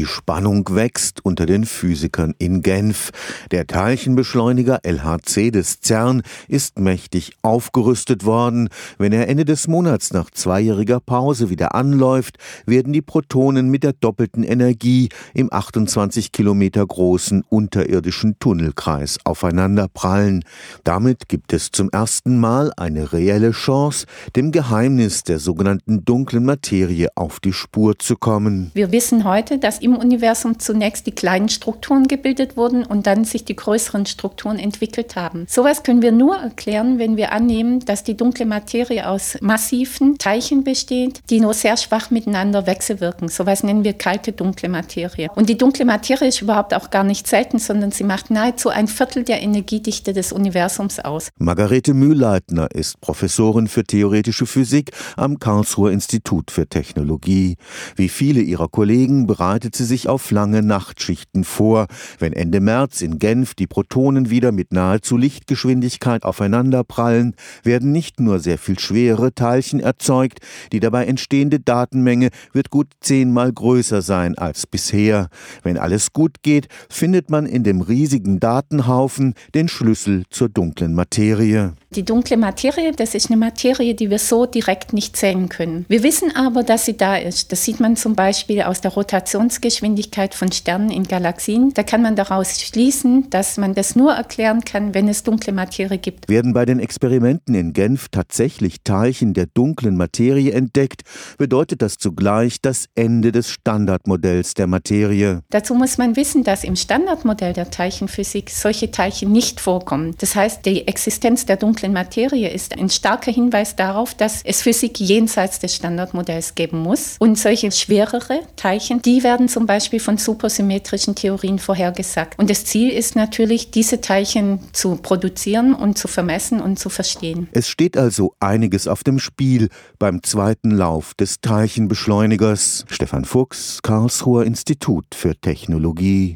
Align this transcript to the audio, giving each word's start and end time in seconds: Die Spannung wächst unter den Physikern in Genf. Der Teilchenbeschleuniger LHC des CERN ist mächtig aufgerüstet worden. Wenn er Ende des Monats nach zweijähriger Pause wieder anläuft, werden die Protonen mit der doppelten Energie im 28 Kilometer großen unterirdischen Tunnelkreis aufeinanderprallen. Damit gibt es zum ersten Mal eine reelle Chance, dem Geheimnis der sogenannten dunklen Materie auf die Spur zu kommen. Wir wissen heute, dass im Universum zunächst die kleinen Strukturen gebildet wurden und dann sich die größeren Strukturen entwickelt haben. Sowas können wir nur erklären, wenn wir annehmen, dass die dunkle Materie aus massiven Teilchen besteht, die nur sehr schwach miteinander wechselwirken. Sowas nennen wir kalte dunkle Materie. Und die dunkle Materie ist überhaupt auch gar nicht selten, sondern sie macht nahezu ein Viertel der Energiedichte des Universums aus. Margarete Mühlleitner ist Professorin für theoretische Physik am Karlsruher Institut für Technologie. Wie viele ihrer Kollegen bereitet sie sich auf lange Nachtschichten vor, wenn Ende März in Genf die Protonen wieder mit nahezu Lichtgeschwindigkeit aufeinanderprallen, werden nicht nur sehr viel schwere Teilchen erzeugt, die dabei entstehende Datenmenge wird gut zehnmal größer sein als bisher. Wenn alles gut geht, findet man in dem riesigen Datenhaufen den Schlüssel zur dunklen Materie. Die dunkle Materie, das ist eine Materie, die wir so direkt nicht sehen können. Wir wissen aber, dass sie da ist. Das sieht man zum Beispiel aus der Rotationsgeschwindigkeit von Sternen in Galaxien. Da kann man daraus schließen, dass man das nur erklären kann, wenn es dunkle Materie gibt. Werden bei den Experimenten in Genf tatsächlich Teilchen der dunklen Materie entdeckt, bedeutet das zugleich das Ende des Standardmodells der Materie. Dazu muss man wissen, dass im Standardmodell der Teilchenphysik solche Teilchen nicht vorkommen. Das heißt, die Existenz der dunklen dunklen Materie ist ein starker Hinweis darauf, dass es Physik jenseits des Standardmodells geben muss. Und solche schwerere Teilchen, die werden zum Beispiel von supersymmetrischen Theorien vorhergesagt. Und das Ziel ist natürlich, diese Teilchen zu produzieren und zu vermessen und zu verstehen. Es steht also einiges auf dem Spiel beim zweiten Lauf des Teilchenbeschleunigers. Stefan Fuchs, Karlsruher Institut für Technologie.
Die 0.00 0.06
Spannung 0.06 0.66
wächst 0.70 1.22
unter 1.26 1.44
den 1.44 1.66
Physikern 1.66 2.34
in 2.38 2.62
Genf. 2.62 3.10
Der 3.50 3.66
Teilchenbeschleuniger 3.66 4.80
LHC 4.82 5.50
des 5.50 5.82
CERN 5.82 6.22
ist 6.48 6.78
mächtig 6.78 7.32
aufgerüstet 7.42 8.24
worden. 8.24 8.70
Wenn 8.96 9.12
er 9.12 9.28
Ende 9.28 9.44
des 9.44 9.68
Monats 9.68 10.14
nach 10.14 10.30
zweijähriger 10.30 11.00
Pause 11.00 11.50
wieder 11.50 11.74
anläuft, 11.74 12.38
werden 12.64 12.94
die 12.94 13.02
Protonen 13.02 13.68
mit 13.68 13.82
der 13.84 13.92
doppelten 13.92 14.42
Energie 14.42 15.10
im 15.34 15.52
28 15.52 16.32
Kilometer 16.32 16.86
großen 16.86 17.44
unterirdischen 17.50 18.38
Tunnelkreis 18.38 19.18
aufeinanderprallen. 19.24 20.46
Damit 20.82 21.28
gibt 21.28 21.52
es 21.52 21.72
zum 21.72 21.90
ersten 21.90 22.40
Mal 22.40 22.72
eine 22.78 23.12
reelle 23.12 23.50
Chance, 23.50 24.06
dem 24.34 24.50
Geheimnis 24.50 25.24
der 25.24 25.38
sogenannten 25.38 26.06
dunklen 26.06 26.46
Materie 26.46 27.08
auf 27.16 27.38
die 27.38 27.52
Spur 27.52 27.98
zu 27.98 28.16
kommen. 28.16 28.70
Wir 28.72 28.92
wissen 28.92 29.24
heute, 29.24 29.58
dass 29.58 29.78
im 29.78 29.89
Universum 29.96 30.58
zunächst 30.58 31.06
die 31.06 31.12
kleinen 31.12 31.48
Strukturen 31.48 32.08
gebildet 32.08 32.56
wurden 32.56 32.84
und 32.84 33.06
dann 33.06 33.24
sich 33.24 33.44
die 33.44 33.56
größeren 33.56 34.06
Strukturen 34.06 34.58
entwickelt 34.58 35.16
haben. 35.16 35.46
Sowas 35.48 35.82
können 35.82 36.02
wir 36.02 36.12
nur 36.12 36.36
erklären, 36.36 36.98
wenn 36.98 37.16
wir 37.16 37.32
annehmen, 37.32 37.80
dass 37.80 38.04
die 38.04 38.16
dunkle 38.16 38.46
Materie 38.46 39.08
aus 39.08 39.36
massiven 39.40 40.18
Teilchen 40.18 40.64
besteht, 40.64 41.20
die 41.30 41.40
nur 41.40 41.54
sehr 41.54 41.76
schwach 41.76 42.10
miteinander 42.10 42.66
wechselwirken. 42.66 43.28
Sowas 43.28 43.62
nennen 43.62 43.84
wir 43.84 43.94
kalte 43.94 44.32
dunkle 44.32 44.68
Materie. 44.68 45.28
Und 45.34 45.48
die 45.48 45.58
dunkle 45.58 45.84
Materie 45.84 46.28
ist 46.28 46.42
überhaupt 46.42 46.74
auch 46.74 46.90
gar 46.90 47.04
nicht 47.04 47.26
selten, 47.26 47.58
sondern 47.58 47.90
sie 47.90 48.04
macht 48.04 48.30
nahezu 48.30 48.68
ein 48.68 48.88
Viertel 48.88 49.24
der 49.24 49.42
Energiedichte 49.42 50.12
des 50.12 50.32
Universums 50.32 50.98
aus. 51.00 51.28
Margarete 51.38 51.94
Mühlleitner 51.94 52.68
ist 52.74 53.00
Professorin 53.00 53.66
für 53.66 53.84
theoretische 53.84 54.46
Physik 54.46 54.90
am 55.16 55.38
Karlsruher 55.38 55.92
Institut 55.92 56.50
für 56.50 56.66
Technologie. 56.66 57.56
Wie 57.96 58.08
viele 58.08 58.40
ihrer 58.40 58.68
Kollegen 58.68 59.26
bereitet 59.26 59.74
sie 59.80 59.86
sich 59.86 60.08
auf 60.08 60.30
lange 60.30 60.62
Nachtschichten 60.62 61.42
vor, 61.42 61.86
wenn 62.18 62.34
Ende 62.34 62.60
März 62.60 63.00
in 63.00 63.18
Genf 63.18 63.54
die 63.54 63.66
Protonen 63.66 64.28
wieder 64.28 64.52
mit 64.52 64.72
nahezu 64.72 65.16
Lichtgeschwindigkeit 65.16 66.22
aufeinanderprallen, 66.22 67.34
werden 67.62 67.90
nicht 67.90 68.20
nur 68.20 68.40
sehr 68.40 68.58
viel 68.58 68.78
schwere 68.78 69.34
Teilchen 69.34 69.80
erzeugt, 69.80 70.40
die 70.72 70.80
dabei 70.80 71.06
entstehende 71.06 71.60
Datenmenge 71.60 72.28
wird 72.52 72.68
gut 72.68 72.88
zehnmal 73.00 73.52
größer 73.52 74.02
sein 74.02 74.36
als 74.36 74.66
bisher. 74.66 75.28
Wenn 75.62 75.78
alles 75.78 76.12
gut 76.12 76.42
geht, 76.42 76.68
findet 76.90 77.30
man 77.30 77.46
in 77.46 77.64
dem 77.64 77.80
riesigen 77.80 78.38
Datenhaufen 78.38 79.32
den 79.54 79.68
Schlüssel 79.68 80.24
zur 80.28 80.50
dunklen 80.50 80.94
Materie. 80.94 81.72
Die 81.92 82.04
dunkle 82.04 82.36
Materie, 82.36 82.92
das 82.92 83.16
ist 83.16 83.30
eine 83.30 83.36
Materie, 83.36 83.96
die 83.96 84.10
wir 84.10 84.20
so 84.20 84.46
direkt 84.46 84.92
nicht 84.92 85.16
sehen 85.16 85.48
können. 85.48 85.86
Wir 85.88 86.04
wissen 86.04 86.36
aber, 86.36 86.62
dass 86.62 86.84
sie 86.84 86.96
da 86.96 87.16
ist. 87.16 87.50
Das 87.50 87.64
sieht 87.64 87.80
man 87.80 87.96
zum 87.96 88.14
Beispiel 88.14 88.62
aus 88.62 88.80
der 88.80 88.92
Rotationsgeschwindigkeit 88.92 90.36
von 90.36 90.52
Sternen 90.52 90.90
in 90.90 91.08
Galaxien. 91.08 91.74
Da 91.74 91.82
kann 91.82 92.00
man 92.00 92.14
daraus 92.14 92.60
schließen, 92.60 93.28
dass 93.30 93.56
man 93.56 93.74
das 93.74 93.96
nur 93.96 94.12
erklären 94.12 94.60
kann, 94.60 94.94
wenn 94.94 95.08
es 95.08 95.24
dunkle 95.24 95.52
Materie 95.52 95.98
gibt. 95.98 96.28
Werden 96.28 96.52
bei 96.52 96.64
den 96.64 96.78
Experimenten 96.78 97.56
in 97.56 97.72
Genf 97.72 98.06
tatsächlich 98.08 98.84
Teilchen 98.84 99.34
der 99.34 99.46
dunklen 99.46 99.96
Materie 99.96 100.52
entdeckt, 100.52 101.02
bedeutet 101.38 101.82
das 101.82 101.96
zugleich 101.96 102.62
das 102.62 102.84
Ende 102.94 103.32
des 103.32 103.50
Standardmodells 103.50 104.54
der 104.54 104.68
Materie. 104.68 105.40
Dazu 105.50 105.74
muss 105.74 105.98
man 105.98 106.14
wissen, 106.14 106.44
dass 106.44 106.62
im 106.62 106.76
Standardmodell 106.76 107.52
der 107.52 107.68
Teilchenphysik 107.68 108.48
solche 108.50 108.92
Teilchen 108.92 109.32
nicht 109.32 109.58
vorkommen. 109.58 110.14
Das 110.18 110.36
heißt, 110.36 110.64
die 110.64 110.86
Existenz 110.86 111.46
der 111.46 111.56
dunklen 111.56 111.79
dunklen 111.80 111.92
Materie 111.94 112.50
ist 112.50 112.78
ein 112.78 112.90
starker 112.90 113.32
Hinweis 113.32 113.74
darauf, 113.74 114.14
dass 114.14 114.42
es 114.44 114.60
Physik 114.60 115.00
jenseits 115.00 115.60
des 115.60 115.76
Standardmodells 115.76 116.54
geben 116.54 116.80
muss. 116.80 117.16
Und 117.18 117.38
solche 117.38 117.72
schwerere 117.72 118.40
Teilchen, 118.56 119.00
die 119.00 119.22
werden 119.22 119.48
zum 119.48 119.64
Beispiel 119.64 119.98
von 120.00 120.18
supersymmetrischen 120.18 121.14
Theorien 121.14 121.58
vorhergesagt. 121.58 122.38
Und 122.38 122.50
das 122.50 122.66
Ziel 122.66 122.90
ist 122.90 123.16
natürlich, 123.16 123.70
diese 123.70 124.02
Teilchen 124.02 124.60
zu 124.72 124.96
produzieren 124.96 125.74
und 125.74 125.96
zu 125.96 126.06
vermessen 126.06 126.60
und 126.60 126.78
zu 126.78 126.90
verstehen. 126.90 127.48
Es 127.52 127.68
steht 127.68 127.96
also 127.96 128.34
einiges 128.40 128.86
auf 128.86 129.02
dem 129.02 129.18
Spiel 129.18 129.68
beim 129.98 130.22
zweiten 130.22 130.70
Lauf 130.72 131.14
des 131.14 131.40
Teilchenbeschleunigers. 131.40 132.84
Stefan 132.88 133.24
Fuchs, 133.24 133.80
Karlsruher 133.82 134.44
Institut 134.44 135.06
für 135.14 135.34
Technologie. 135.34 136.28